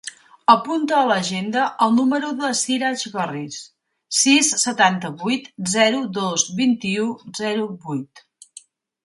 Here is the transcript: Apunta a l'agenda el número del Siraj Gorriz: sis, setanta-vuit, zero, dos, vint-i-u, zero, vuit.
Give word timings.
Apunta 0.51 0.93
a 0.99 1.07
l'agenda 1.09 1.65
el 1.85 1.93
número 1.97 2.31
del 2.39 2.55
Siraj 2.59 3.03
Gorriz: 3.17 3.59
sis, 4.21 4.49
setanta-vuit, 4.63 5.47
zero, 5.77 6.01
dos, 6.21 6.49
vint-i-u, 6.63 7.07
zero, 7.43 7.71
vuit. 7.87 8.27